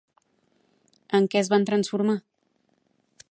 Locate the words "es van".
1.45-1.67